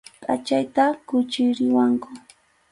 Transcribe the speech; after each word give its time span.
Pʼachayta 0.21 0.83
quchiriwanku. 1.07 2.09